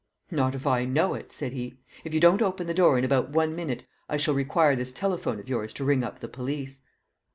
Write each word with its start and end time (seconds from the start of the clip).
"Not 0.31 0.55
if 0.55 0.65
I 0.65 0.83
know 0.85 1.13
it," 1.13 1.31
said 1.31 1.53
he. 1.53 1.77
"If 2.03 2.11
you 2.11 2.19
don't 2.19 2.41
open 2.41 2.65
the 2.65 2.73
door 2.73 2.97
in 2.97 3.05
about 3.05 3.29
one 3.29 3.55
minute 3.55 3.83
I 4.09 4.17
shall 4.17 4.33
require 4.33 4.75
this 4.75 4.91
telephone 4.91 5.39
of 5.39 5.47
yours 5.47 5.73
to 5.73 5.83
ring 5.85 6.03
up 6.03 6.21
the 6.21 6.27
police." 6.27 6.81